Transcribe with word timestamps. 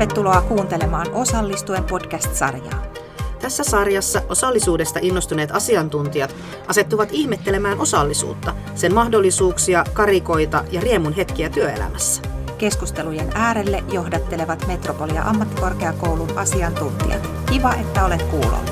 Tervetuloa 0.00 0.40
kuuntelemaan 0.42 1.06
Osallistuen 1.12 1.84
podcast-sarjaa. 1.84 2.92
Tässä 3.40 3.64
sarjassa 3.64 4.22
osallisuudesta 4.28 4.98
innostuneet 5.02 5.50
asiantuntijat 5.50 6.36
asettuvat 6.66 7.08
ihmettelemään 7.12 7.80
osallisuutta, 7.80 8.54
sen 8.74 8.94
mahdollisuuksia, 8.94 9.84
karikoita 9.92 10.64
ja 10.70 10.80
riemun 10.80 11.12
hetkiä 11.12 11.48
työelämässä. 11.48 12.22
Keskustelujen 12.58 13.30
äärelle 13.34 13.84
johdattelevat 13.92 14.66
Metropolia 14.66 15.22
ammattikorkeakoulun 15.22 16.38
asiantuntijat. 16.38 17.30
Kiva, 17.52 17.74
että 17.74 18.04
olet 18.04 18.22
kuulolla. 18.22 18.70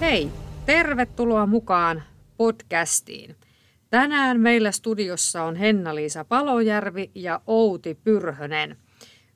Hei, 0.00 0.30
tervetuloa 0.66 1.46
mukaan 1.46 2.02
podcastiin. 2.36 3.36
Tänään 3.92 4.40
meillä 4.40 4.72
studiossa 4.72 5.42
on 5.42 5.56
Henna-Liisa 5.56 6.24
Palojärvi 6.24 7.10
ja 7.14 7.40
Outi 7.46 7.94
Pyrhönen. 7.94 8.76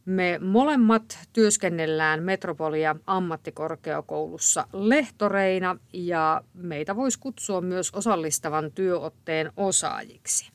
Me 0.05 0.39
molemmat 0.43 1.19
työskennellään 1.33 2.23
Metropolia 2.23 2.97
ammattikorkeakoulussa 3.07 4.67
lehtoreina 4.73 5.79
ja 5.93 6.43
meitä 6.55 6.97
voisi 6.97 7.19
kutsua 7.19 7.61
myös 7.61 7.91
osallistavan 7.91 8.73
työotteen 8.73 9.53
osaajiksi. 9.57 10.51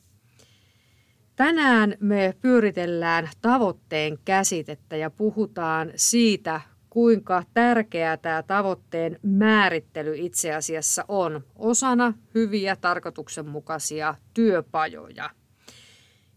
Tänään 1.36 1.94
me 2.00 2.34
pyöritellään 2.40 3.28
tavoitteen 3.42 4.18
käsitettä 4.24 4.96
ja 4.96 5.10
puhutaan 5.10 5.92
siitä, 5.96 6.60
kuinka 6.92 7.42
tärkeää 7.54 8.16
tämä 8.16 8.42
tavoitteen 8.42 9.18
määrittely 9.22 10.14
itse 10.16 10.54
asiassa 10.54 11.04
on 11.08 11.44
osana 11.56 12.14
hyviä 12.34 12.76
tarkoituksenmukaisia 12.76 14.14
työpajoja. 14.34 15.30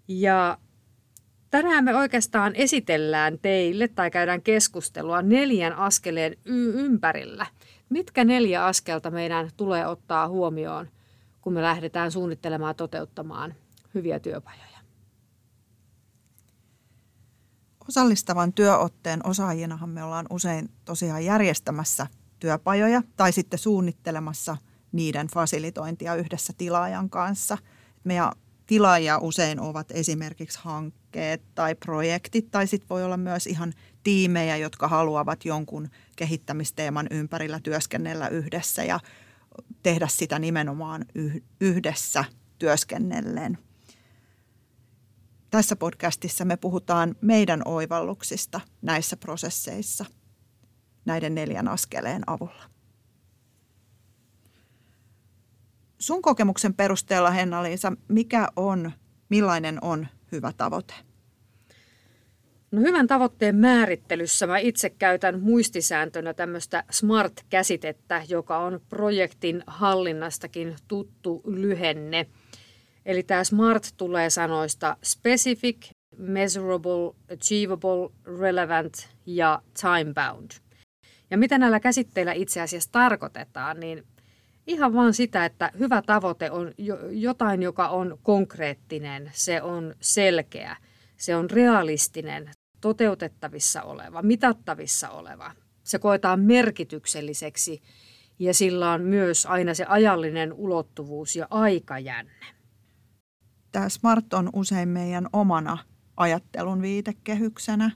Ja 0.07 0.57
tänään 1.51 1.83
me 1.83 1.95
oikeastaan 1.95 2.55
esitellään 2.55 3.39
teille 3.41 3.87
tai 3.87 4.11
käydään 4.11 4.41
keskustelua 4.41 5.21
neljän 5.21 5.73
askeleen 5.73 6.35
y- 6.45 6.73
ympärillä. 6.73 7.45
Mitkä 7.89 8.23
neljä 8.23 8.65
askelta 8.65 9.11
meidän 9.11 9.49
tulee 9.57 9.87
ottaa 9.87 10.27
huomioon, 10.27 10.87
kun 11.41 11.53
me 11.53 11.61
lähdetään 11.61 12.11
suunnittelemaan 12.11 12.69
ja 12.69 12.73
toteuttamaan 12.73 13.53
hyviä 13.93 14.19
työpajoja? 14.19 14.74
Osallistavan 17.89 18.53
työotteen 18.53 19.27
osaajinahan 19.27 19.89
me 19.89 20.03
ollaan 20.03 20.25
usein 20.29 20.69
tosiaan 20.85 21.25
järjestämässä 21.25 22.07
työpajoja 22.39 23.01
tai 23.17 23.31
sitten 23.31 23.59
suunnittelemassa 23.59 24.57
niiden 24.91 25.27
fasilitointia 25.27 26.15
yhdessä 26.15 26.53
tilaajan 26.57 27.09
kanssa. 27.09 27.57
Meidän 28.03 28.31
tilaajia 28.67 29.17
usein 29.17 29.59
ovat 29.59 29.91
esimerkiksi 29.91 30.59
hankkeet 30.61 31.41
tai 31.55 31.75
projektit 31.75 32.51
tai 32.51 32.67
sitten 32.67 32.89
voi 32.89 33.03
olla 33.03 33.17
myös 33.17 33.47
ihan 33.47 33.73
tiimejä, 34.03 34.57
jotka 34.57 34.87
haluavat 34.87 35.45
jonkun 35.45 35.89
kehittämisteeman 36.15 37.07
ympärillä 37.11 37.59
työskennellä 37.59 38.27
yhdessä 38.27 38.83
ja 38.83 38.99
tehdä 39.83 40.07
sitä 40.07 40.39
nimenomaan 40.39 41.05
yhdessä 41.61 42.23
työskennellen. 42.59 43.57
Tässä 45.55 45.75
podcastissa 45.75 46.45
me 46.45 46.57
puhutaan 46.57 47.15
meidän 47.21 47.61
oivalluksista 47.65 48.61
näissä 48.81 49.17
prosesseissa 49.17 50.05
näiden 51.05 51.35
neljän 51.35 51.67
askeleen 51.67 52.23
avulla. 52.27 52.63
Sun 55.99 56.21
kokemuksen 56.21 56.73
perusteella, 56.73 57.31
Henna-Liisa, 57.31 57.93
mikä 58.07 58.47
on, 58.55 58.91
millainen 59.29 59.77
on 59.81 60.07
hyvä 60.31 60.53
tavoite? 60.57 60.93
No 62.71 62.81
hyvän 62.81 63.07
tavoitteen 63.07 63.55
määrittelyssä 63.55 64.47
mä 64.47 64.57
itse 64.57 64.89
käytän 64.89 65.39
muistisääntönä 65.39 66.33
tämmöistä 66.33 66.83
SMART-käsitettä, 66.91 68.23
joka 68.29 68.57
on 68.57 68.81
projektin 68.89 69.63
hallinnastakin 69.67 70.75
tuttu 70.87 71.41
lyhenne– 71.45 72.25
Eli 73.05 73.23
tämä 73.23 73.43
SMART 73.43 73.93
tulee 73.97 74.29
sanoista 74.29 74.97
specific, 75.03 75.91
measurable, 76.17 77.13
achievable, 77.33 78.09
relevant 78.39 79.09
ja 79.25 79.61
time 79.81 80.13
bound. 80.13 80.51
Ja 81.31 81.37
mitä 81.37 81.57
näillä 81.57 81.79
käsitteillä 81.79 82.33
itse 82.33 82.61
asiassa 82.61 82.91
tarkoitetaan, 82.91 83.79
niin 83.79 84.03
ihan 84.67 84.93
vaan 84.93 85.13
sitä, 85.13 85.45
että 85.45 85.71
hyvä 85.79 86.01
tavoite 86.01 86.51
on 86.51 86.71
jotain, 87.11 87.61
joka 87.61 87.87
on 87.87 88.17
konkreettinen, 88.23 89.31
se 89.33 89.61
on 89.61 89.95
selkeä, 90.01 90.77
se 91.17 91.35
on 91.35 91.49
realistinen, 91.49 92.51
toteutettavissa 92.81 93.81
oleva, 93.83 94.21
mitattavissa 94.21 95.09
oleva. 95.09 95.51
Se 95.83 95.99
koetaan 95.99 96.39
merkitykselliseksi 96.39 97.81
ja 98.39 98.53
sillä 98.53 98.91
on 98.91 99.01
myös 99.01 99.45
aina 99.45 99.73
se 99.73 99.85
ajallinen 99.87 100.53
ulottuvuus 100.53 101.35
ja 101.35 101.47
aikajänne 101.49 102.55
tämä 103.75 103.89
SMART 103.89 104.33
on 104.33 104.49
usein 104.53 104.89
meidän 104.89 105.27
omana 105.33 105.77
ajattelun 106.17 106.81
viitekehyksenä, 106.81 107.91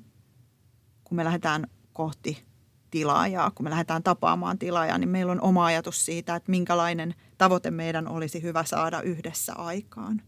kun 1.03 1.15
me 1.15 1.23
lähdetään 1.23 1.67
kohti 1.93 2.45
tilaajaa, 2.91 3.51
kun 3.51 3.63
me 3.63 3.69
lähdetään 3.69 4.03
tapaamaan 4.03 4.59
tilaajaa, 4.59 4.97
niin 4.97 5.09
meillä 5.09 5.31
on 5.31 5.41
oma 5.41 5.65
ajatus 5.65 6.05
siitä, 6.05 6.35
että 6.35 6.51
minkälainen 6.51 7.15
tavoite 7.37 7.71
meidän 7.71 8.07
olisi 8.07 8.41
hyvä 8.41 8.63
saada 8.63 9.01
yhdessä 9.01 9.53
aikaan. 9.53 10.21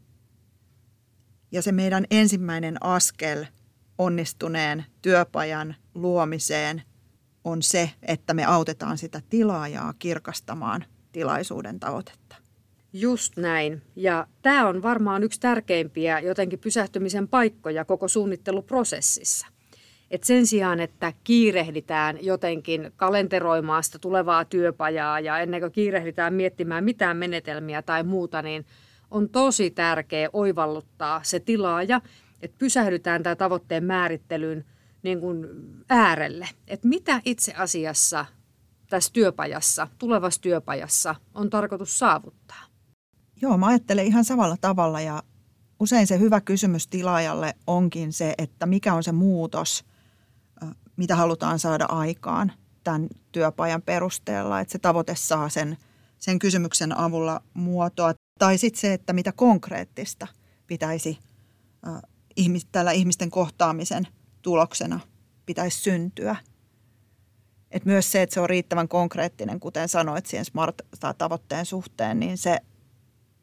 Ja 1.51 1.62
se 1.62 1.72
meidän 1.72 2.06
ensimmäinen 2.12 2.83
askel 2.83 3.45
onnistuneen 3.97 4.85
työpajan 5.01 5.75
luomiseen 5.95 6.81
on 7.44 7.63
se, 7.63 7.91
että 8.01 8.33
me 8.33 8.45
autetaan 8.45 8.97
sitä 8.97 9.22
tilaajaa 9.29 9.94
kirkastamaan 10.00 10.85
tilaisuuden 11.12 11.79
tavoitetta. 11.79 12.41
Just 12.94 13.38
näin. 13.38 13.81
Ja 13.96 14.28
tämä 14.41 14.68
on 14.68 14.81
varmaan 14.81 15.24
yksi 15.24 15.40
tärkeimpiä 15.40 16.19
jotenkin 16.19 16.59
pysähtymisen 16.59 17.28
paikkoja 17.28 17.85
koko 17.85 18.07
suunnitteluprosessissa. 18.07 19.47
Et 20.12 20.24
sen 20.24 20.47
sijaan, 20.47 20.79
että 20.79 21.13
kiirehditään 21.24 22.18
jotenkin 22.25 22.91
kalenteroimaan 22.96 23.84
sitä 23.84 24.00
tulevaa 24.00 24.46
työpajaa 24.46 25.19
ja 25.19 25.40
ennen 25.40 25.62
kuin 25.62 25.72
kiirehditään 25.72 26.34
miettimään 26.34 26.84
mitään 26.84 27.18
menetelmiä 27.18 27.81
tai 27.81 28.03
muuta, 28.03 28.41
niin 28.41 28.66
on 29.12 29.30
tosi 29.30 29.69
tärkeä 29.72 30.30
oivalluttaa 30.34 31.24
se 31.24 31.40
tilaaja, 31.40 32.01
että 32.41 32.57
pysähdytään 32.57 33.24
tämä 33.24 33.35
tavoitteen 33.35 33.84
määrittelyn 33.84 34.66
niin 35.03 35.19
kuin 35.19 35.47
äärelle. 35.90 36.47
Että 36.68 36.88
mitä 36.88 37.22
itse 37.25 37.53
asiassa 37.53 38.25
tässä 38.90 39.13
työpajassa, 39.13 39.88
tulevassa 39.97 40.41
työpajassa 40.41 41.16
on 41.34 41.50
tarkoitus 41.50 42.00
saavuttaa. 42.00 42.71
Joo, 43.41 43.57
mä 43.57 43.68
ajattelen 43.68 44.06
ihan 44.06 44.25
samalla 44.25 44.57
tavalla 44.62 45.02
ja 45.02 45.24
usein 45.79 46.07
se 46.07 46.19
hyvä 46.19 46.41
kysymys 46.41 46.88
tilaajalle 46.88 47.53
onkin 47.68 48.13
se, 48.13 48.34
että 48.38 48.66
mikä 48.66 48.94
on 48.94 49.03
se 49.03 49.12
muutos, 49.12 49.85
mitä 50.96 51.16
halutaan 51.16 51.59
saada 51.59 51.85
aikaan 51.85 52.51
tämän 52.84 53.07
työpajan 53.31 53.81
perusteella, 53.81 54.59
että 54.59 54.72
se 54.72 54.80
tavoite 54.80 55.16
saa 55.16 55.50
sen, 55.50 55.78
sen 56.18 56.40
kysymyksen 56.40 56.97
avulla 56.97 57.41
muotoa. 57.53 58.13
Tai 58.40 58.57
sitten 58.57 58.81
se, 58.81 58.94
että 58.94 59.13
mitä 59.13 59.31
konkreettista 59.31 60.28
pitäisi 60.68 61.19
tällä 62.72 62.91
ihmisten 62.91 63.30
kohtaamisen 63.30 64.07
tuloksena 64.41 65.00
pitäisi 65.46 65.81
syntyä. 65.81 66.35
Et 67.72 67.85
myös 67.85 68.12
se, 68.12 68.22
että 68.22 68.34
se 68.34 68.40
on 68.40 68.50
riittävän 68.50 68.88
konkreettinen, 68.88 69.60
kuten 69.60 69.89
sanoit 69.89 70.25
siihen 70.25 70.45
SMART-tavoitteen 70.45 71.66
suhteen, 71.66 72.19
niin 72.19 72.38
se 72.38 72.60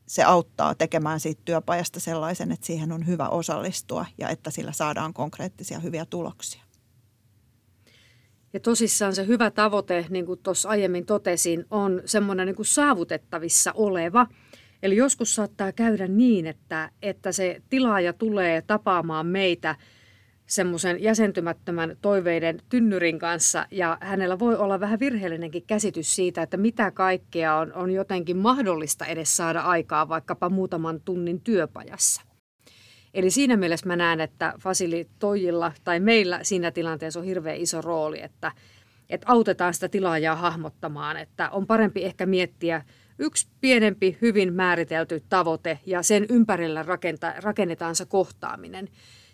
se 0.08 0.22
auttaa 0.22 0.74
tekemään 0.74 1.20
siitä 1.20 1.42
työpajasta 1.44 2.00
sellaisen, 2.00 2.52
että 2.52 2.66
siihen 2.66 2.92
on 2.92 3.06
hyvä 3.06 3.28
osallistua 3.28 4.06
ja 4.18 4.28
että 4.28 4.50
sillä 4.50 4.72
saadaan 4.72 5.14
konkreettisia 5.14 5.78
hyviä 5.78 6.06
tuloksia. 6.06 6.62
Ja 8.52 8.60
tosissaan 8.60 9.14
se 9.14 9.26
hyvä 9.26 9.50
tavoite, 9.50 10.06
niin 10.10 10.26
kuin 10.26 10.40
tuossa 10.42 10.68
aiemmin 10.68 11.06
totesin, 11.06 11.64
on 11.70 12.02
semmoinen 12.04 12.46
niin 12.46 12.56
kuin 12.56 12.66
saavutettavissa 12.66 13.72
oleva. 13.72 14.26
Eli 14.82 14.96
joskus 14.96 15.34
saattaa 15.34 15.72
käydä 15.72 16.08
niin, 16.08 16.46
että, 16.46 16.90
että 17.02 17.32
se 17.32 17.62
tilaaja 17.68 18.12
tulee 18.12 18.62
tapaamaan 18.62 19.26
meitä– 19.26 19.76
semmoisen 20.48 21.02
jäsentymättömän 21.02 21.96
toiveiden 22.02 22.60
tynnyrin 22.68 23.18
kanssa 23.18 23.66
ja 23.70 23.98
hänellä 24.00 24.38
voi 24.38 24.56
olla 24.56 24.80
vähän 24.80 25.00
virheellinenkin 25.00 25.66
käsitys 25.66 26.14
siitä, 26.14 26.42
että 26.42 26.56
mitä 26.56 26.90
kaikkea 26.90 27.54
on, 27.56 27.72
on 27.72 27.90
jotenkin 27.90 28.36
mahdollista 28.36 29.06
edes 29.06 29.36
saada 29.36 29.60
aikaa 29.60 30.08
vaikkapa 30.08 30.48
muutaman 30.48 31.00
tunnin 31.00 31.40
työpajassa. 31.40 32.22
Eli 33.14 33.30
siinä 33.30 33.56
mielessä 33.56 33.86
mä 33.86 33.96
näen, 33.96 34.20
että 34.20 34.54
fasilitoijilla 34.60 35.72
tai 35.84 36.00
meillä 36.00 36.40
siinä 36.42 36.70
tilanteessa 36.70 37.20
on 37.20 37.26
hirveän 37.26 37.56
iso 37.56 37.80
rooli, 37.80 38.22
että, 38.22 38.52
että 39.10 39.26
autetaan 39.30 39.74
sitä 39.74 39.88
tilaajaa 39.88 40.36
hahmottamaan, 40.36 41.16
että 41.16 41.50
on 41.50 41.66
parempi 41.66 42.04
ehkä 42.04 42.26
miettiä 42.26 42.82
yksi 43.18 43.48
pienempi, 43.60 44.18
hyvin 44.22 44.52
määritelty 44.52 45.22
tavoite 45.28 45.78
ja 45.86 46.02
sen 46.02 46.26
ympärillä 46.30 46.84
rakennetaan 47.40 47.96
se 47.96 48.04
kohtaaminen. 48.04 48.88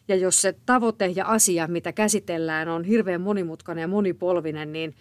Ja 0.09 0.17
jos 0.17 0.43
se 0.43 0.55
tavoite 0.67 1.07
ja 1.07 1.27
asia, 1.27 1.67
mitä 1.67 1.93
käsitellään, 1.93 2.69
on 2.69 2.85
hirveän 2.85 3.21
monimutkainen 3.21 3.83
ja 3.83 3.89
monipolvinen, 3.89 4.73
niin 4.73 4.95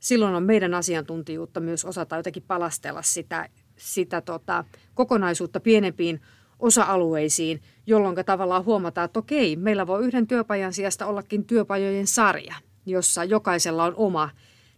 silloin 0.00 0.34
on 0.34 0.42
meidän 0.42 0.74
asiantuntijuutta 0.74 1.60
myös 1.60 1.84
osata 1.84 2.16
jotenkin 2.16 2.42
palastella 2.46 3.02
sitä, 3.02 3.48
sitä 3.76 4.20
tota, 4.20 4.64
kokonaisuutta 4.94 5.60
pienempiin 5.60 6.20
osa-alueisiin, 6.58 7.62
jolloin 7.86 8.16
tavallaan 8.26 8.64
huomataan, 8.64 9.04
että 9.04 9.18
okei, 9.18 9.56
meillä 9.56 9.86
voi 9.86 10.04
yhden 10.04 10.26
työpajan 10.26 10.72
sijasta 10.72 11.06
ollakin 11.06 11.44
työpajojen 11.44 12.06
sarja, 12.06 12.54
jossa 12.86 13.24
jokaisella 13.24 13.84
on 13.84 13.94
oma 13.96 14.30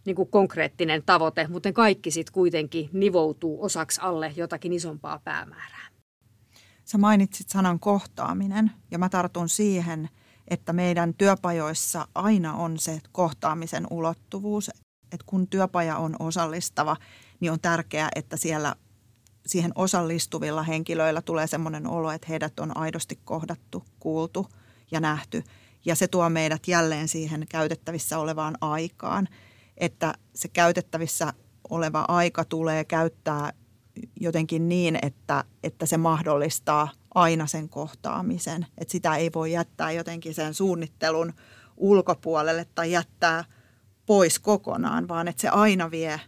niin 0.05 0.15
kuin 0.15 0.29
konkreettinen 0.29 1.03
tavoite, 1.05 1.47
mutta 1.47 1.73
kaikki 1.73 2.11
sitten 2.11 2.33
kuitenkin 2.33 2.89
nivoutuu 2.93 3.63
osaksi 3.63 4.01
alle 4.03 4.33
jotakin 4.35 4.73
isompaa 4.73 5.19
päämäärää. 5.23 5.82
Sä 6.93 6.97
mainitsit 6.97 7.49
sanan 7.49 7.79
kohtaaminen 7.79 8.71
ja 8.91 8.99
mä 8.99 9.09
tartun 9.09 9.49
siihen, 9.49 10.09
että 10.47 10.73
meidän 10.73 11.13
työpajoissa 11.13 12.07
aina 12.15 12.53
on 12.53 12.79
se 12.79 13.01
kohtaamisen 13.11 13.87
ulottuvuus, 13.89 14.69
että 15.11 15.25
kun 15.25 15.47
työpaja 15.47 15.97
on 15.97 16.15
osallistava, 16.19 16.97
niin 17.39 17.51
on 17.51 17.59
tärkeää, 17.59 18.09
että 18.15 18.37
siellä 18.37 18.75
siihen 19.47 19.71
osallistuvilla 19.75 20.63
henkilöillä 20.63 21.21
tulee 21.21 21.47
sellainen 21.47 21.87
olo, 21.87 22.11
että 22.11 22.27
heidät 22.29 22.59
on 22.59 22.77
aidosti 22.77 23.19
kohdattu, 23.23 23.83
kuultu 23.99 24.47
ja 24.91 24.99
nähty. 24.99 25.43
Ja 25.85 25.95
se 25.95 26.07
tuo 26.07 26.29
meidät 26.29 26.67
jälleen 26.67 27.07
siihen 27.07 27.45
käytettävissä 27.49 28.19
olevaan 28.19 28.57
aikaan, 28.61 29.27
että 29.77 30.13
se 30.35 30.47
käytettävissä 30.47 31.33
oleva 31.69 32.05
aika 32.07 32.45
tulee 32.45 32.83
käyttää 32.83 33.53
jotenkin 34.19 34.69
niin, 34.69 34.99
että, 35.01 35.43
että 35.63 35.85
se 35.85 35.97
mahdollistaa 35.97 36.91
aina 37.15 37.47
sen 37.47 37.69
kohtaamisen. 37.69 38.65
Että 38.77 38.91
sitä 38.91 39.15
ei 39.15 39.29
voi 39.35 39.51
jättää 39.51 39.91
jotenkin 39.91 40.33
sen 40.33 40.53
suunnittelun 40.53 41.33
ulkopuolelle 41.77 42.65
tai 42.75 42.91
jättää 42.91 43.43
pois 44.05 44.39
kokonaan, 44.39 45.07
vaan 45.07 45.27
että 45.27 45.41
se 45.41 45.49
aina 45.49 45.91
vie 45.91 46.21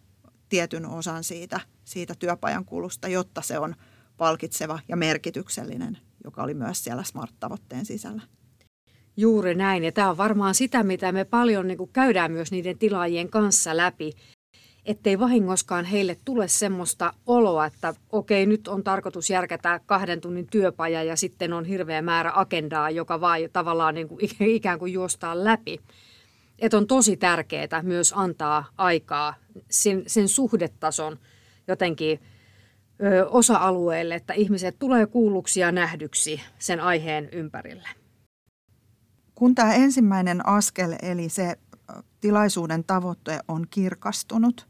tietyn 0.50 0.85
osan 0.85 1.23
siitä, 1.23 1.59
siitä 1.85 2.15
työpajan 2.19 2.65
kulusta, 2.65 3.07
jotta 3.07 3.41
se 3.41 3.59
on 3.59 3.75
palkitseva 4.18 4.79
ja 4.88 4.95
merkityksellinen, 4.95 5.97
joka 6.23 6.44
oli 6.44 6.53
myös 6.53 6.83
siellä 6.83 7.03
SMART-tavoitteen 7.03 7.85
sisällä. 7.85 8.21
Juuri 9.18 9.56
näin, 9.56 9.83
ja 9.83 9.91
tämä 9.91 10.09
on 10.09 10.18
varmaan 10.18 10.56
sitä, 10.56 10.83
mitä 10.83 11.11
me 11.11 11.25
paljon 11.25 11.68
niin 11.68 11.89
käydään 11.94 12.31
myös 12.31 12.51
niiden 12.51 12.77
tilaajien 12.77 13.29
kanssa 13.29 13.77
läpi, 13.77 14.13
ettei 14.85 15.19
vahingoskaan 15.19 15.85
heille 15.85 16.17
tule 16.25 16.47
semmoista 16.47 17.13
oloa, 17.25 17.65
että 17.65 17.93
okei, 18.11 18.45
nyt 18.45 18.67
on 18.67 18.83
tarkoitus 18.83 19.29
järkätä 19.29 19.79
kahden 19.85 20.21
tunnin 20.21 20.47
työpaja 20.47 21.03
ja 21.03 21.15
sitten 21.15 21.53
on 21.53 21.65
hirveä 21.65 22.01
määrä 22.01 22.31
agendaa, 22.35 22.89
joka 22.89 23.21
vaan 23.21 23.39
tavallaan 23.53 23.95
niin 23.95 24.07
kuin 24.07 24.19
ikään 24.39 24.79
kuin 24.79 24.93
juostaa 24.93 25.43
läpi. 25.43 25.79
Että 26.59 26.77
on 26.77 26.87
tosi 26.87 27.17
tärkeää 27.17 27.81
myös 27.81 28.13
antaa 28.15 28.65
aikaa 28.77 29.33
sen, 29.69 30.03
sen 30.07 30.29
suhdetason 30.29 31.19
jotenkin 31.67 32.19
ö, 33.03 33.27
osa-alueelle, 33.29 34.15
että 34.15 34.33
ihmiset 34.33 34.75
tulee 34.79 35.05
kuulluksi 35.05 35.59
ja 35.59 35.71
nähdyksi 35.71 36.41
sen 36.59 36.79
aiheen 36.79 37.29
ympärille. 37.31 37.89
Kun 39.35 39.55
tämä 39.55 39.73
ensimmäinen 39.73 40.47
askel, 40.47 40.95
eli 41.01 41.29
se 41.29 41.55
tilaisuuden 42.21 42.83
tavoite 42.83 43.39
on 43.47 43.65
kirkastunut 43.69 44.67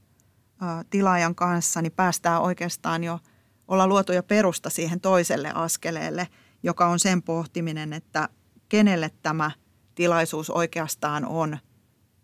tilaajan 0.89 1.35
kanssa, 1.35 1.81
niin 1.81 1.91
päästään 1.91 2.41
oikeastaan 2.41 3.03
jo 3.03 3.19
olla 3.67 3.87
luotu 3.87 4.11
jo 4.13 4.23
perusta 4.23 4.69
siihen 4.69 5.01
toiselle 5.01 5.51
askeleelle, 5.55 6.27
joka 6.63 6.87
on 6.87 6.99
sen 6.99 7.21
pohtiminen, 7.21 7.93
että 7.93 8.29
kenelle 8.69 9.11
tämä 9.21 9.51
tilaisuus 9.95 10.49
oikeastaan 10.49 11.25
on 11.25 11.57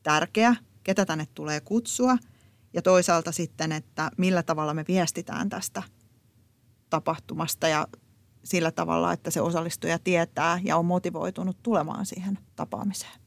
tärkeä, 0.04 0.56
ketä 0.84 1.06
tänne 1.06 1.28
tulee 1.34 1.62
kutsua 1.62 2.18
ja 2.74 2.82
toisaalta 2.82 3.32
sitten, 3.32 3.72
että 3.72 4.12
millä 4.18 4.44
tavalla 4.44 4.74
me 4.74 4.86
viestitään 4.88 5.50
tästä 5.50 5.84
tapahtumasta 6.90 7.68
ja 7.68 7.88
sillä 8.44 8.72
tavalla, 8.72 9.14
että 9.14 9.32
se 9.32 9.42
osallistuja 9.42 10.00
tietää 10.00 10.60
ja 10.64 10.78
on 10.78 10.86
motivoitunut 10.86 11.58
tulemaan 11.64 12.06
siihen 12.06 12.40
tapaamiseen. 12.56 13.22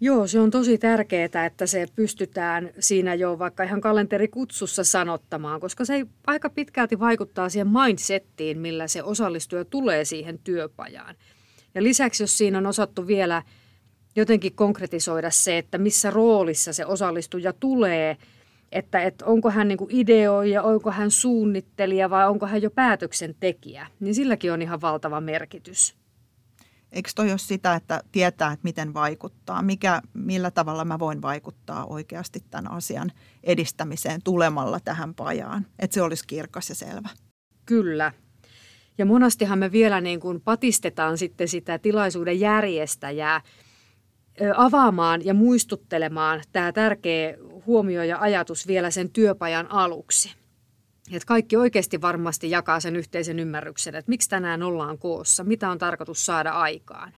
Joo, 0.00 0.26
se 0.26 0.40
on 0.40 0.50
tosi 0.50 0.78
tärkeää, 0.78 1.46
että 1.46 1.66
se 1.66 1.86
pystytään 1.96 2.70
siinä 2.78 3.14
jo 3.14 3.38
vaikka 3.38 3.62
ihan 3.62 3.80
kalenterikutsussa 3.80 4.84
sanottamaan, 4.84 5.60
koska 5.60 5.84
se 5.84 6.06
aika 6.26 6.50
pitkälti 6.50 6.98
vaikuttaa 6.98 7.48
siihen 7.48 7.68
mindsettiin, 7.68 8.58
millä 8.58 8.88
se 8.88 9.02
osallistuja 9.02 9.64
tulee 9.64 10.04
siihen 10.04 10.38
työpajaan. 10.38 11.14
Ja 11.74 11.82
lisäksi, 11.82 12.22
jos 12.22 12.38
siinä 12.38 12.58
on 12.58 12.66
osattu 12.66 13.06
vielä 13.06 13.42
jotenkin 14.16 14.54
konkretisoida 14.54 15.30
se, 15.30 15.58
että 15.58 15.78
missä 15.78 16.10
roolissa 16.10 16.72
se 16.72 16.86
osallistuja 16.86 17.52
tulee, 17.52 18.16
että, 18.72 19.02
että 19.02 19.24
onko 19.24 19.50
hän 19.50 19.68
niin 19.68 19.78
ideoija, 19.88 20.62
onko 20.62 20.90
hän 20.90 21.10
suunnittelija 21.10 22.10
vai 22.10 22.28
onko 22.28 22.46
hän 22.46 22.62
jo 22.62 22.70
päätöksentekijä, 22.70 23.86
niin 24.00 24.14
silläkin 24.14 24.52
on 24.52 24.62
ihan 24.62 24.80
valtava 24.80 25.20
merkitys. 25.20 25.97
Eikö 26.92 27.10
toi 27.14 27.30
ole 27.30 27.38
sitä, 27.38 27.74
että 27.74 28.00
tietää, 28.12 28.52
että 28.52 28.64
miten 28.64 28.94
vaikuttaa, 28.94 29.62
mikä, 29.62 30.02
millä 30.14 30.50
tavalla 30.50 30.84
mä 30.84 30.98
voin 30.98 31.22
vaikuttaa 31.22 31.86
oikeasti 31.86 32.40
tämän 32.50 32.70
asian 32.70 33.12
edistämiseen 33.44 34.20
tulemalla 34.24 34.80
tähän 34.80 35.14
pajaan, 35.14 35.66
että 35.78 35.94
se 35.94 36.02
olisi 36.02 36.24
kirkas 36.26 36.68
ja 36.68 36.74
selvä. 36.74 37.08
Kyllä. 37.66 38.12
Ja 38.98 39.06
monastihan 39.06 39.58
me 39.58 39.72
vielä 39.72 40.00
niin 40.00 40.20
kuin 40.20 40.40
patistetaan 40.40 41.18
sitten 41.18 41.48
sitä 41.48 41.78
tilaisuuden 41.78 42.40
järjestäjää 42.40 43.40
avaamaan 44.56 45.24
ja 45.24 45.34
muistuttelemaan 45.34 46.42
tämä 46.52 46.72
tärkeä 46.72 47.34
huomio 47.66 48.02
ja 48.02 48.18
ajatus 48.20 48.66
vielä 48.66 48.90
sen 48.90 49.10
työpajan 49.10 49.70
aluksi. 49.70 50.34
Että 51.12 51.26
kaikki 51.26 51.56
oikeasti 51.56 52.00
varmasti 52.00 52.50
jakaa 52.50 52.80
sen 52.80 52.96
yhteisen 52.96 53.38
ymmärryksen, 53.38 53.94
että 53.94 54.08
miksi 54.08 54.28
tänään 54.28 54.62
ollaan 54.62 54.98
koossa, 54.98 55.44
mitä 55.44 55.70
on 55.70 55.78
tarkoitus 55.78 56.26
saada 56.26 56.50
aikaan. 56.50 57.12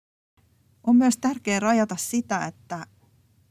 On 0.84 0.96
myös 0.96 1.18
tärkeää 1.18 1.60
rajata 1.60 1.96
sitä, 1.96 2.46
että 2.46 2.86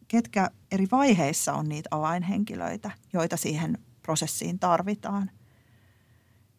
ketkä 0.09 0.51
eri 0.73 0.87
vaiheissa 0.93 1.53
on 1.53 1.69
niitä 1.69 1.89
avainhenkilöitä, 1.91 2.91
joita 3.13 3.37
siihen 3.37 3.79
prosessiin 4.03 4.59
tarvitaan. 4.59 5.31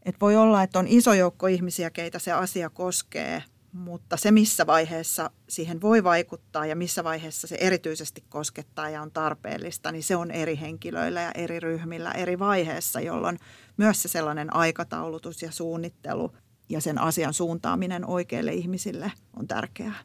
Et 0.03 0.15
voi 0.21 0.35
olla, 0.35 0.63
että 0.63 0.79
on 0.79 0.87
iso 0.87 1.13
joukko 1.13 1.47
ihmisiä, 1.47 1.89
keitä 1.89 2.19
se 2.19 2.31
asia 2.31 2.69
koskee, 2.69 3.43
mutta 3.71 4.17
se 4.17 4.31
missä 4.31 4.67
vaiheessa 4.67 5.31
siihen 5.49 5.81
voi 5.81 6.03
vaikuttaa 6.03 6.65
ja 6.65 6.75
missä 6.75 7.03
vaiheessa 7.03 7.47
se 7.47 7.57
erityisesti 7.59 8.23
koskettaa 8.29 8.89
ja 8.89 9.01
on 9.01 9.11
tarpeellista, 9.11 9.91
niin 9.91 10.03
se 10.03 10.15
on 10.15 10.31
eri 10.31 10.59
henkilöillä 10.59 11.21
ja 11.21 11.31
eri 11.31 11.59
ryhmillä 11.59 12.11
eri 12.11 12.39
vaiheessa, 12.39 13.01
jolloin 13.01 13.39
myös 13.77 14.01
se 14.01 14.07
sellainen 14.07 14.55
aikataulutus 14.55 15.41
ja 15.41 15.51
suunnittelu 15.51 16.31
ja 16.69 16.81
sen 16.81 17.01
asian 17.01 17.33
suuntaaminen 17.33 18.05
oikeille 18.05 18.53
ihmisille 18.53 19.11
on 19.37 19.47
tärkeää. 19.47 19.95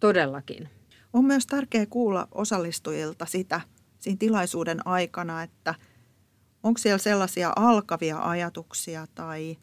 Todellakin. 0.00 0.68
On 1.12 1.24
myös 1.24 1.46
tärkeää 1.46 1.86
kuulla 1.86 2.28
osallistujilta 2.32 3.26
sitä 3.26 3.60
siinä 3.98 4.16
tilaisuuden 4.18 4.86
aikana, 4.86 5.42
että 5.42 5.74
onko 6.62 6.78
siellä 6.78 6.98
sellaisia 6.98 7.52
alkavia 7.56 8.18
ajatuksia 8.18 9.06
tai, 9.14 9.56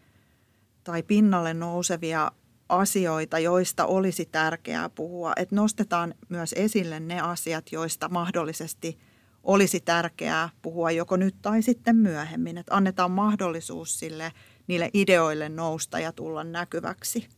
tai 0.83 1.03
pinnalle 1.03 1.53
nousevia 1.53 2.31
asioita, 2.69 3.39
joista 3.39 3.85
olisi 3.85 4.25
tärkeää 4.25 4.89
puhua. 4.89 5.33
Että 5.35 5.55
nostetaan 5.55 6.13
myös 6.29 6.53
esille 6.53 6.99
ne 6.99 7.19
asiat, 7.19 7.71
joista 7.71 8.09
mahdollisesti 8.09 8.99
olisi 9.43 9.79
tärkeää 9.79 10.49
puhua 10.61 10.91
joko 10.91 11.15
nyt 11.15 11.35
tai 11.41 11.61
sitten 11.61 11.95
myöhemmin. 11.95 12.57
Että 12.57 12.75
annetaan 12.75 13.11
mahdollisuus 13.11 13.99
sille 13.99 14.31
niille 14.67 14.89
ideoille 14.93 15.49
nousta 15.49 15.99
ja 15.99 16.11
tulla 16.11 16.43
näkyväksi, 16.43 17.29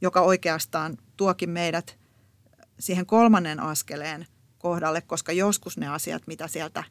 joka 0.00 0.20
oikeastaan 0.20 0.96
tuokin 1.16 1.50
meidät 1.50 1.98
siihen 2.78 3.06
kolmannen 3.06 3.60
askeleen 3.60 4.26
kohdalle, 4.58 5.00
koska 5.00 5.32
joskus 5.32 5.78
ne 5.78 5.88
asiat, 5.88 6.26
mitä 6.26 6.48
sieltä 6.48 6.84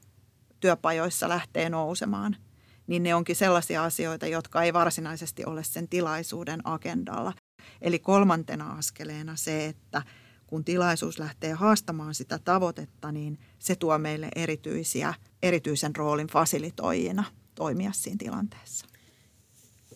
työpajoissa 0.59 1.29
lähtee 1.29 1.69
nousemaan– 1.69 2.35
niin 2.87 3.03
ne 3.03 3.15
onkin 3.15 3.35
sellaisia 3.35 3.83
asioita, 3.83 4.27
jotka 4.27 4.63
ei 4.63 4.73
varsinaisesti 4.73 5.45
ole 5.45 5.63
sen 5.63 5.87
tilaisuuden 5.87 6.67
agendalla. 6.67 7.33
Eli 7.81 7.99
kolmantena 7.99 8.71
askeleena 8.71 9.35
se, 9.35 9.65
että 9.65 10.01
kun 10.47 10.63
tilaisuus 10.63 11.19
lähtee 11.19 11.53
haastamaan 11.53 12.15
sitä 12.15 12.39
tavoitetta, 12.39 13.11
niin 13.11 13.39
se 13.59 13.75
tuo 13.75 13.97
meille 13.97 14.29
erityisiä, 14.35 15.13
erityisen 15.43 15.95
roolin 15.95 16.27
fasilitoijina 16.27 17.23
toimia 17.55 17.91
siinä 17.93 18.17
tilanteessa. 18.19 18.85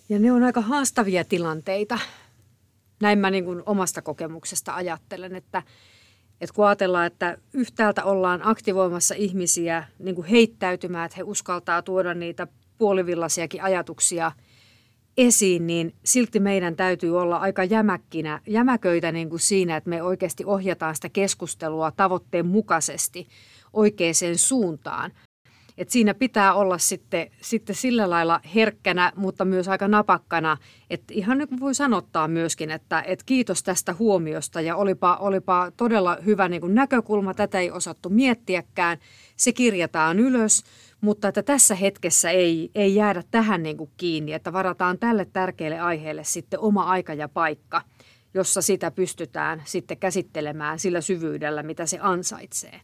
Ja 0.09 0.19
ne 0.19 0.31
on 0.31 0.43
aika 0.43 0.61
haastavia 0.61 1.23
tilanteita. 1.23 1.99
Näin 3.01 3.19
mä 3.19 3.31
niin 3.31 3.45
kuin 3.45 3.63
omasta 3.65 4.01
kokemuksesta 4.01 4.75
ajattelen, 4.75 5.35
että, 5.35 5.63
että 6.41 6.53
kun 6.53 6.67
ajatellaan, 6.67 7.07
että 7.07 7.37
yhtäältä 7.53 8.03
ollaan 8.03 8.41
aktivoimassa 8.43 9.15
ihmisiä 9.15 9.83
niin 9.99 10.15
kuin 10.15 10.27
heittäytymään, 10.27 11.05
että 11.05 11.17
he 11.17 11.23
uskaltaa 11.23 11.81
tuoda 11.81 12.13
niitä 12.13 12.47
puolivillaisiakin 12.77 13.63
ajatuksia 13.63 14.31
esiin, 15.17 15.67
niin 15.67 15.95
silti 16.03 16.39
meidän 16.39 16.75
täytyy 16.75 17.19
olla 17.19 17.37
aika 17.37 17.63
jämäkkinä, 17.63 18.41
jämäköitä 18.47 19.11
niin 19.11 19.29
kuin 19.29 19.39
siinä, 19.39 19.77
että 19.77 19.89
me 19.89 20.03
oikeasti 20.03 20.45
ohjataan 20.45 20.95
sitä 20.95 21.09
keskustelua 21.09 21.91
tavoitteen 21.91 22.45
mukaisesti 22.45 23.27
oikeaan 23.73 24.13
suuntaan. 24.35 25.11
Et 25.77 25.89
siinä 25.89 26.13
pitää 26.13 26.53
olla 26.53 26.77
sitten, 26.77 27.31
sitten 27.41 27.75
sillä 27.75 28.09
lailla 28.09 28.41
herkkänä, 28.55 29.11
mutta 29.15 29.45
myös 29.45 29.67
aika 29.67 29.87
napakkana. 29.87 30.57
Että 30.89 31.13
ihan 31.13 31.37
niin 31.37 31.47
kuin 31.47 31.59
voi 31.59 31.75
sanottaa 31.75 32.27
myöskin, 32.27 32.71
että, 32.71 33.01
että 33.01 33.25
kiitos 33.25 33.63
tästä 33.63 33.93
huomiosta 33.99 34.61
ja 34.61 34.75
olipa, 34.75 35.15
olipa 35.15 35.71
todella 35.77 36.17
hyvä 36.25 36.49
niin 36.49 36.61
kuin 36.61 36.75
näkökulma. 36.75 37.33
Tätä 37.33 37.59
ei 37.59 37.71
osattu 37.71 38.09
miettiäkään. 38.09 38.97
Se 39.35 39.53
kirjataan 39.53 40.19
ylös, 40.19 40.63
mutta 41.01 41.27
että 41.27 41.43
tässä 41.43 41.75
hetkessä 41.75 42.29
ei, 42.29 42.71
ei 42.75 42.95
jäädä 42.95 43.23
tähän 43.31 43.63
niin 43.63 43.77
kuin 43.77 43.91
kiinni, 43.97 44.33
että 44.33 44.53
varataan 44.53 44.99
tälle 44.99 45.25
tärkeälle 45.25 45.79
aiheelle 45.79 46.23
sitten 46.23 46.59
oma 46.59 46.83
aika 46.83 47.13
ja 47.13 47.29
paikka, 47.29 47.81
jossa 48.33 48.61
sitä 48.61 48.91
pystytään 48.91 49.61
sitten 49.65 49.97
käsittelemään 49.97 50.79
sillä 50.79 51.01
syvyydellä, 51.01 51.63
mitä 51.63 51.85
se 51.85 51.99
ansaitsee. 52.01 52.81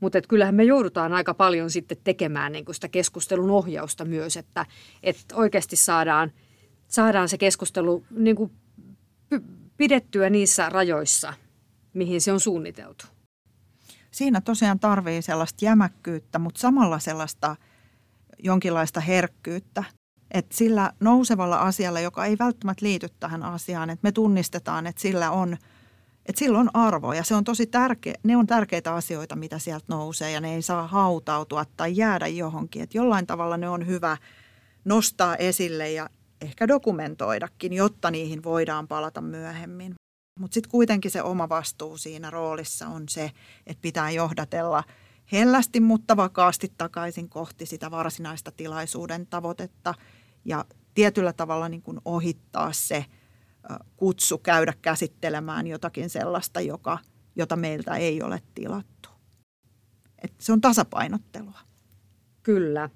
Mutta 0.00 0.20
kyllähän 0.28 0.54
me 0.54 0.64
joudutaan 0.64 1.12
aika 1.12 1.34
paljon 1.34 1.70
sitten 1.70 1.98
tekemään 2.04 2.52
niin 2.52 2.64
sitä 2.72 2.88
keskustelun 2.88 3.50
ohjausta 3.50 4.04
myös, 4.04 4.36
että, 4.36 4.66
että 5.02 5.36
oikeasti 5.36 5.76
saadaan, 5.76 6.32
saadaan 6.88 7.28
se 7.28 7.38
keskustelu 7.38 8.04
niin 8.10 8.36
kuin 8.36 8.52
pidettyä 9.76 10.30
niissä 10.30 10.68
rajoissa, 10.68 11.34
mihin 11.92 12.20
se 12.20 12.32
on 12.32 12.40
suunniteltu. 12.40 13.04
Siinä 14.18 14.40
tosiaan 14.40 14.80
tarvii 14.80 15.22
sellaista 15.22 15.64
jämäkkyyttä, 15.64 16.38
mutta 16.38 16.60
samalla 16.60 16.98
sellaista 16.98 17.56
jonkinlaista 18.38 19.00
herkkyyttä. 19.00 19.84
Että 20.30 20.56
sillä 20.56 20.92
nousevalla 21.00 21.58
asialla, 21.58 22.00
joka 22.00 22.24
ei 22.24 22.36
välttämättä 22.38 22.86
liity 22.86 23.08
tähän 23.20 23.42
asiaan, 23.42 23.90
että 23.90 24.02
me 24.02 24.12
tunnistetaan, 24.12 24.86
että 24.86 25.02
sillä 25.02 25.30
on– 25.30 25.56
että 26.26 26.38
sillä 26.38 26.58
on 26.58 26.70
arvo 26.74 27.12
ja 27.12 27.24
se 27.24 27.34
on 27.34 27.44
tosi 27.44 27.66
tärkeä, 27.66 28.14
ne 28.22 28.36
on 28.36 28.46
tärkeitä 28.46 28.94
asioita, 28.94 29.36
mitä 29.36 29.58
sieltä 29.58 29.84
nousee 29.88 30.30
ja 30.30 30.40
ne 30.40 30.54
ei 30.54 30.62
saa 30.62 30.86
hautautua 30.86 31.64
tai 31.76 31.96
jäädä 31.96 32.26
johonkin. 32.26 32.82
Että 32.82 32.98
jollain 32.98 33.26
tavalla 33.26 33.56
ne 33.56 33.68
on 33.68 33.86
hyvä 33.86 34.16
nostaa 34.84 35.36
esille 35.36 35.90
ja 35.90 36.10
ehkä 36.40 36.68
dokumentoidakin, 36.68 37.72
jotta 37.72 38.10
niihin 38.10 38.44
voidaan 38.44 38.88
palata 38.88 39.20
myöhemmin. 39.20 39.94
Mutta 40.38 40.54
sitten 40.54 40.70
kuitenkin 40.70 41.10
se 41.10 41.22
oma 41.22 41.48
vastuu 41.48 41.96
siinä 41.96 42.30
roolissa 42.30 42.86
on 42.86 43.08
se, 43.08 43.30
että 43.66 43.82
pitää 43.82 44.10
johdatella 44.10 44.84
hellästi, 45.32 45.80
mutta 45.80 46.16
vakaasti 46.16 46.72
takaisin 46.78 47.28
kohti 47.28 47.66
sitä 47.66 47.90
varsinaista 47.90 48.52
tilaisuuden 48.52 49.26
tavoitetta 49.26 49.94
ja 50.44 50.64
tietyllä 50.94 51.32
tavalla 51.32 51.68
niin 51.68 51.82
kuin 51.82 52.00
ohittaa 52.04 52.72
se– 52.72 53.04
kutsu 53.96 54.38
käydä 54.38 54.72
käsittelemään 54.82 55.66
jotakin 55.66 56.10
sellaista, 56.10 56.60
joka, 56.60 56.98
jota 57.36 57.56
meiltä 57.56 57.96
ei 57.96 58.22
ole 58.22 58.42
tilattu. 58.54 59.08
Et 60.22 60.32
se 60.38 60.52
on 60.52 60.60
tasapainottelua. 60.60 61.58
Kyllä. 62.42 62.90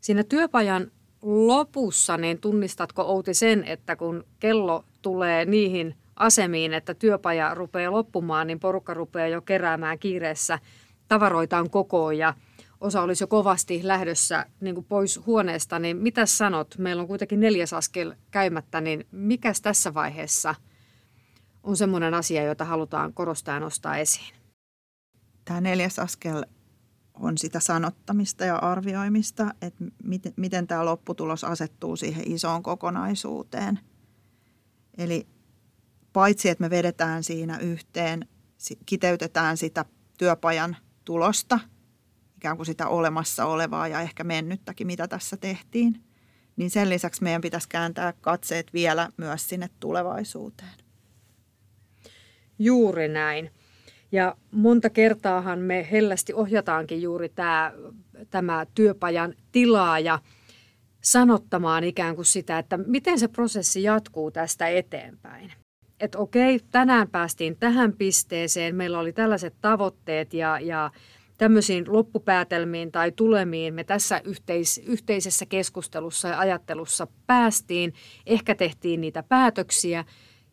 Siinä 0.00 0.24
työpajan 0.24 0.90
lopussa, 1.22 2.16
niin 2.16 2.40
tunnistatko 2.40 3.02
Outi 3.02 3.34
sen, 3.34 3.64
että 3.64 3.96
kun 3.96 4.24
kello 4.38 4.84
tulee 5.02 5.44
niihin 5.44 5.96
asemiin, 6.16 6.74
että 6.74 6.94
työpaja 6.94 7.54
rupeaa 7.54 7.92
loppumaan, 7.92 8.46
niin 8.46 8.60
porukka 8.60 8.94
rupeaa 8.94 9.28
jo 9.28 9.42
keräämään 9.42 9.98
kiireessä 9.98 10.58
tavaroitaan 11.08 11.70
kokoon 11.70 12.18
ja– 12.18 12.34
osa 12.80 13.02
olisi 13.02 13.22
jo 13.22 13.28
kovasti 13.28 13.80
lähdössä 13.82 14.46
niin 14.60 14.74
kuin 14.74 14.84
pois 14.84 15.26
huoneesta, 15.26 15.78
niin 15.78 15.96
mitä 15.96 16.26
sanot? 16.26 16.78
Meillä 16.78 17.02
on 17.02 17.08
kuitenkin 17.08 17.40
neljäs 17.40 17.72
askel 17.72 18.14
käymättä, 18.30 18.80
niin 18.80 19.06
mikäs 19.10 19.60
tässä 19.60 19.94
vaiheessa 19.94 20.54
on 21.62 21.76
semmoinen 21.76 22.14
asia, 22.14 22.42
jota 22.42 22.64
halutaan 22.64 23.12
korostaa 23.12 23.54
ja 23.54 23.60
nostaa 23.60 23.96
esiin? 23.96 24.34
Tämä 25.44 25.60
neljäs 25.60 25.98
askel 25.98 26.44
on 27.14 27.38
sitä 27.38 27.60
sanottamista 27.60 28.44
ja 28.44 28.56
arvioimista, 28.56 29.54
että 29.62 29.84
miten, 30.04 30.32
miten 30.36 30.66
tämä 30.66 30.84
lopputulos 30.84 31.44
asettuu 31.44 31.96
siihen 31.96 32.32
isoon 32.32 32.62
kokonaisuuteen. 32.62 33.78
Eli 34.98 35.26
paitsi, 36.16 36.48
että 36.48 36.64
me 36.64 36.70
vedetään 36.70 37.24
siinä 37.24 37.58
yhteen, 37.58 38.28
kiteytetään 38.86 39.56
sitä 39.56 39.84
työpajan 40.18 40.76
tulosta– 41.04 41.60
ikään 42.36 42.56
kuin 42.56 42.66
sitä 42.66 42.88
olemassa 42.88 43.44
olevaa 43.44 43.88
ja 43.88 44.00
ehkä 44.00 44.24
mennyttäkin, 44.24 44.86
mitä 44.86 45.08
tässä 45.08 45.36
tehtiin. 45.36 46.00
Niin 46.56 46.70
sen 46.70 46.88
lisäksi 46.88 47.22
meidän 47.22 47.40
pitäisi 47.40 47.68
kääntää 47.68 48.12
katseet 48.20 48.72
vielä 48.72 49.10
myös 49.16 49.48
sinne 49.48 49.68
tulevaisuuteen. 49.80 50.74
Juuri 52.58 53.08
näin. 53.08 53.50
Ja 54.12 54.36
monta 54.50 54.90
kertaahan 54.90 55.58
me 55.58 55.88
hellästi 55.90 56.34
ohjataankin 56.34 57.02
juuri 57.02 57.28
tämä, 57.28 57.72
tämä 58.30 58.66
työpajan 58.74 59.34
tilaaja 59.52 60.18
sanottamaan 61.00 61.84
ikään 61.84 62.14
kuin 62.14 62.26
sitä, 62.26 62.58
että 62.58 62.76
miten 62.76 63.18
se 63.18 63.28
prosessi 63.28 63.82
jatkuu 63.82 64.30
tästä 64.30 64.68
eteenpäin. 64.68 65.52
Että 66.00 66.18
okei, 66.18 66.60
tänään 66.70 67.08
päästiin 67.08 67.56
tähän 67.56 67.92
pisteeseen, 67.92 68.76
meillä 68.76 68.98
oli 68.98 69.12
tällaiset 69.12 69.54
tavoitteet 69.60 70.34
ja, 70.34 70.60
ja 70.60 70.90
tämmöisiin 71.38 71.84
loppupäätelmiin 71.88 72.92
tai 72.92 73.12
tulemiin 73.12 73.74
me 73.74 73.84
tässä 73.84 74.20
yhteis- 74.24 74.82
yhteisessä 74.86 75.46
keskustelussa 75.46 76.28
ja 76.28 76.38
ajattelussa 76.38 77.06
päästiin. 77.26 77.94
Ehkä 78.26 78.54
tehtiin 78.54 79.00
niitä 79.00 79.22
päätöksiä 79.22 80.04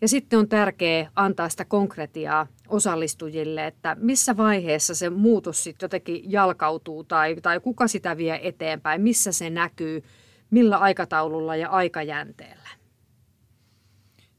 ja 0.02 0.08
sitten 0.08 0.40
on 0.40 0.50
tärkeää 0.50 1.12
antaa 1.16 1.50
sitä 1.50 1.66
konkretiaa 1.66 2.48
osallistujille, 2.68 3.68
että 3.68 3.98
missä 4.00 4.38
vaiheessa 4.38 4.96
se 4.96 5.10
muutos 5.10 5.64
sitten 5.64 5.86
jotenkin 5.86 6.32
jalkautuu 6.32 7.04
tai, 7.04 7.36
tai 7.42 7.60
kuka 7.60 7.88
sitä 7.88 8.18
vie 8.18 8.40
eteenpäin, 8.44 9.02
missä 9.02 9.32
se 9.32 9.50
näkyy, 9.50 10.04
millä 10.50 10.78
aikataululla 10.78 11.56
ja 11.56 11.70
aikajänteellä. 11.70 12.83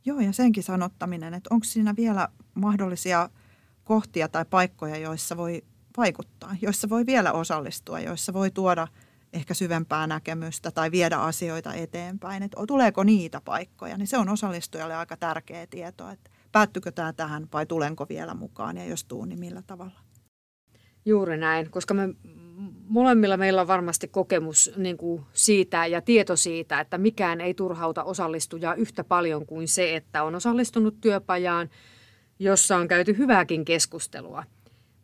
Joo, 0.04 0.20
ja 0.20 0.32
senkin 0.32 0.62
sanottaminen, 0.62 1.34
että 1.34 1.48
onko 1.54 1.64
siinä 1.64 1.94
vielä 1.96 2.28
mahdollisia 2.54 3.30
kohtia 3.84 4.28
tai 4.28 4.44
paikkoja, 4.44 4.96
joissa 4.96 5.36
voi 5.36 5.62
vaikuttaa, 5.96 6.56
joissa 6.62 6.88
voi 6.88 7.06
vielä 7.06 7.32
osallistua, 7.32 8.00
joissa 8.00 8.32
voi 8.32 8.50
tuoda 8.50 8.88
ehkä 9.32 9.54
syvempää 9.54 10.06
näkemystä 10.06 10.70
tai 10.70 10.90
viedä 10.90 11.16
asioita 11.16 11.74
eteenpäin. 11.74 12.42
Että 12.42 12.56
tuleeko 12.66 13.04
niitä 13.04 13.40
paikkoja, 13.44 13.98
niin 13.98 14.06
se 14.06 14.18
on 14.18 14.28
osallistujalle 14.28 14.96
aika 14.96 15.16
tärkeä 15.16 15.66
tieto, 15.66 16.08
että 16.08 16.30
päättykö 16.52 16.92
tämä 16.92 17.12
tähän 17.12 17.48
vai 17.52 17.66
tulenko 17.66 18.06
vielä 18.08 18.34
mukaan 18.34 18.76
ja 18.76 18.84
jos 18.84 19.04
tuun, 19.04 19.28
niin 19.28 19.40
millä 19.40 19.62
tavalla. 19.66 20.00
Juuri 21.04 21.36
näin, 21.36 21.70
koska 21.70 21.94
me 21.94 22.08
molemmilla 22.88 23.36
meillä 23.36 23.60
on 23.60 23.66
varmasti 23.66 24.08
kokemus 24.08 24.70
niin 24.76 24.96
kuin 24.96 25.22
siitä 25.32 25.86
ja 25.86 26.00
tieto 26.00 26.36
siitä, 26.36 26.80
että 26.80 26.98
mikään 26.98 27.40
ei 27.40 27.54
turhauta 27.54 28.04
osallistujaa 28.04 28.74
yhtä 28.74 29.04
paljon 29.04 29.46
kuin 29.46 29.68
se, 29.68 29.96
että 29.96 30.22
on 30.22 30.34
osallistunut 30.34 31.00
työpajaan, 31.00 31.70
jossa 32.38 32.76
on 32.76 32.88
käyty 32.88 33.18
hyvääkin 33.18 33.64
keskustelua– 33.64 34.44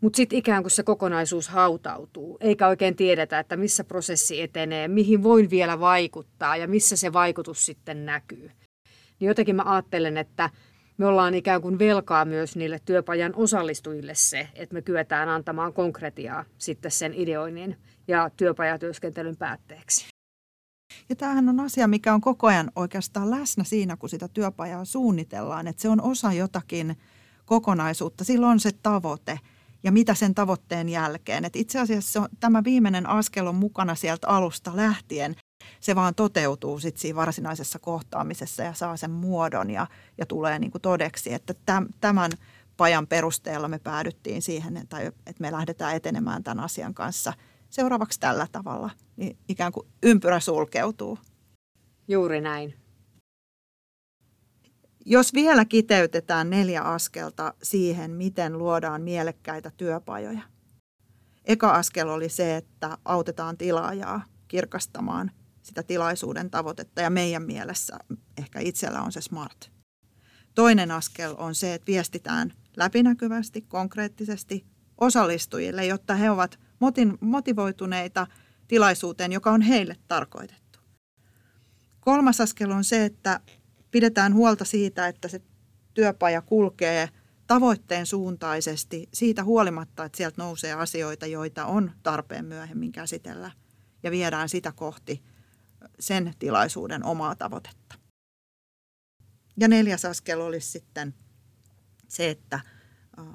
mutta 0.00 0.16
sitten 0.16 0.38
ikään 0.38 0.62
kuin 0.62 0.70
se 0.70 0.82
kokonaisuus 0.82 1.48
hautautuu, 1.48 2.38
eikä 2.40 2.68
oikein 2.68 2.96
tiedetä, 2.96 3.38
että 3.38 3.56
missä 3.56 3.84
prosessi 3.84 4.42
etenee, 4.42 4.88
mihin 4.88 5.22
voin 5.22 5.50
vielä 5.50 5.80
vaikuttaa 5.80 6.56
ja 6.56 6.68
missä 6.68 6.96
se 6.96 7.12
vaikutus 7.12 7.66
sitten 7.66 8.06
näkyy. 8.06 8.50
Niin 9.20 9.28
jotenkin 9.28 9.56
mä 9.56 9.62
ajattelen, 9.66 10.16
että 10.16 10.50
me 11.00 11.06
ollaan 11.06 11.34
ikään 11.34 11.62
kuin 11.62 11.78
velkaa 11.78 12.24
myös 12.24 12.56
niille 12.56 12.80
työpajan 12.84 13.32
osallistujille 13.34 14.14
se, 14.14 14.48
että 14.54 14.74
me 14.74 14.82
kyetään 14.82 15.28
antamaan 15.28 15.72
konkretiaa 15.72 16.44
sitten 16.58 16.90
sen 16.90 17.14
ideoinnin 17.14 17.76
ja 18.08 18.30
työpajatyöskentelyn 18.36 19.36
päätteeksi. 19.36 20.08
Ja 21.08 21.16
tämähän 21.16 21.48
on 21.48 21.60
asia, 21.60 21.88
mikä 21.88 22.14
on 22.14 22.20
koko 22.20 22.46
ajan 22.46 22.70
oikeastaan 22.76 23.30
läsnä 23.30 23.64
siinä, 23.64 23.96
kun 23.96 24.08
sitä 24.08 24.28
työpajaa 24.28 24.84
suunnitellaan, 24.84 25.66
että 25.66 25.82
se 25.82 25.88
on 25.88 26.02
osa 26.02 26.32
jotakin 26.32 26.96
kokonaisuutta. 27.44 28.24
Silloin 28.24 28.52
on 28.52 28.60
se 28.60 28.70
tavoite– 28.82 29.38
ja 29.82 29.92
mitä 29.92 30.14
sen 30.14 30.34
tavoitteen 30.34 30.88
jälkeen. 30.88 31.44
Et 31.44 31.56
itse 31.56 31.78
asiassa 31.78 32.28
tämä 32.40 32.64
viimeinen 32.64 33.08
askel 33.08 33.46
on 33.46 33.54
mukana 33.54 33.94
sieltä 33.94 34.28
alusta 34.28 34.72
lähtien. 34.76 35.36
Se 35.80 35.94
vaan 35.94 36.14
toteutuu 36.14 36.78
sitten 36.78 37.00
siinä 37.00 37.16
varsinaisessa 37.16 37.78
kohtaamisessa 37.78 38.62
ja 38.62 38.74
saa 38.74 38.96
sen 38.96 39.10
muodon 39.10 39.70
ja, 39.70 39.86
ja 40.18 40.26
tulee 40.26 40.58
niin 40.58 40.70
kuin 40.70 40.82
todeksi, 40.82 41.32
että 41.32 41.54
tämän 42.00 42.30
pajan 42.76 43.06
perusteella 43.06 43.68
me 43.68 43.78
päädyttiin 43.78 44.42
siihen, 44.42 44.76
että, 44.76 45.00
että 45.00 45.40
me 45.40 45.52
lähdetään 45.52 45.96
etenemään 45.96 46.44
tämän 46.44 46.64
asian 46.64 46.94
kanssa 46.94 47.32
seuraavaksi 47.70 48.20
tällä 48.20 48.46
tavalla. 48.52 48.90
Niin 49.16 49.36
ikään 49.48 49.72
kuin 49.72 49.86
ympyrä 50.02 50.40
sulkeutuu. 50.40 51.18
Juuri 52.08 52.40
näin. 52.40 52.74
Jos 55.06 55.34
vielä 55.34 55.64
kiteytetään 55.64 56.50
neljä 56.50 56.82
askelta 56.82 57.54
siihen, 57.62 58.10
miten 58.10 58.58
luodaan 58.58 59.02
mielekkäitä 59.02 59.70
työpajoja. 59.76 60.42
Eka 61.44 61.70
askel 61.70 62.08
oli 62.08 62.28
se, 62.28 62.56
että 62.56 62.98
autetaan 63.04 63.56
tilaajaa 63.56 64.22
kirkastamaan 64.48 65.30
sitä 65.70 65.82
tilaisuuden 65.82 66.50
tavoitetta 66.50 67.00
ja 67.00 67.10
meidän 67.10 67.42
mielessä 67.42 67.98
ehkä 68.38 68.60
itsellä 68.60 69.02
on 69.02 69.12
se 69.12 69.20
smart. 69.20 69.70
Toinen 70.54 70.90
askel 70.90 71.34
on 71.38 71.54
se, 71.54 71.74
että 71.74 71.86
viestitään 71.86 72.52
läpinäkyvästi, 72.76 73.60
konkreettisesti 73.60 74.66
osallistujille, 75.00 75.86
jotta 75.86 76.14
he 76.14 76.30
ovat 76.30 76.58
motivoituneita 77.20 78.26
tilaisuuteen, 78.68 79.32
joka 79.32 79.50
on 79.50 79.60
heille 79.60 79.96
tarkoitettu. 80.08 80.80
Kolmas 82.00 82.40
askel 82.40 82.70
on 82.70 82.84
se, 82.84 83.04
että 83.04 83.40
pidetään 83.90 84.34
huolta 84.34 84.64
siitä, 84.64 85.08
että 85.08 85.28
se 85.28 85.40
työpaja 85.94 86.42
kulkee 86.42 87.08
tavoitteen 87.46 88.06
suuntaisesti 88.06 89.08
siitä 89.14 89.44
huolimatta, 89.44 90.04
että 90.04 90.16
sieltä 90.16 90.42
nousee 90.42 90.72
asioita, 90.72 91.26
joita 91.26 91.66
on 91.66 91.92
tarpeen 92.02 92.44
myöhemmin 92.44 92.92
käsitellä 92.92 93.50
ja 94.02 94.10
viedään 94.10 94.48
sitä 94.48 94.72
kohti 94.72 95.22
sen 96.00 96.34
tilaisuuden 96.38 97.04
omaa 97.04 97.34
tavoitetta. 97.34 97.94
Ja 99.56 99.68
neljäs 99.68 100.04
askel 100.04 100.40
olisi 100.40 100.70
sitten 100.70 101.14
se, 102.08 102.30
että 102.30 102.60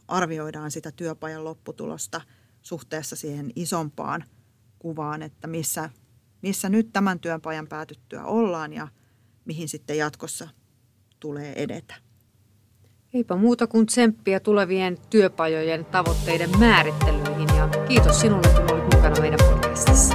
arvioidaan 0.08 0.72
sitä 0.72 0.92
työpajan 0.92 1.44
lopputulosta 1.44 2.22
suhteessa 2.62 3.16
siihen 3.16 3.52
isompaan 3.56 4.24
kuvaan, 4.80 5.22
että 5.22 5.48
missä, 5.48 5.90
missä 6.42 6.70
nyt 6.70 6.94
tämän 6.94 7.20
työpajan 7.20 7.68
päätyttyä 7.68 8.26
ollaan 8.26 8.74
ja 8.74 8.88
mihin 9.46 9.70
sitten 9.70 9.98
jatkossa 9.98 10.48
tulee 11.20 11.64
edetä. 11.64 11.96
Eipä 13.14 13.36
muuta 13.36 13.68
kuin 13.68 13.86
tsemppiä 13.86 14.40
tulevien 14.40 14.98
työpajojen 15.10 15.86
tavoitteiden 15.86 16.60
määrittelyihin 16.60 17.56
ja 17.58 17.70
kiitos 17.88 18.22
sinulle, 18.22 18.48
kun 18.48 18.74
olit 18.74 18.96
mukana 18.96 19.22
meidän 19.22 19.40
podcastissa. 19.50 20.15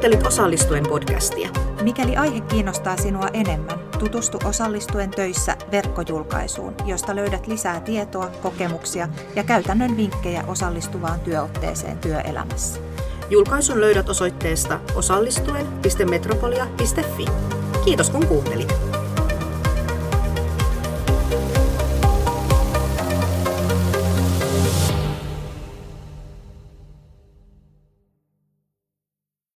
Kuuntelit 0.00 0.26
osallistuen 0.26 0.86
podcastia. 0.88 1.48
Mikäli 1.82 2.16
aihe 2.16 2.40
kiinnostaa 2.40 2.96
sinua 2.96 3.28
enemmän, 3.32 3.78
tutustu 3.98 4.38
osallistuen 4.44 5.10
töissä 5.10 5.56
verkkojulkaisuun, 5.70 6.74
josta 6.84 7.16
löydät 7.16 7.46
lisää 7.46 7.80
tietoa, 7.80 8.30
kokemuksia 8.42 9.08
ja 9.36 9.44
käytännön 9.44 9.96
vinkkejä 9.96 10.44
osallistuvaan 10.46 11.20
työotteeseen 11.20 11.98
työelämässä. 11.98 12.80
Julkaisun 13.30 13.80
löydät 13.80 14.08
osoitteesta 14.08 14.80
osallistuen.metropolia.fi. 14.94 17.24
Kiitos 17.84 18.10
kun 18.10 18.26
kuuntelit. 18.26 18.89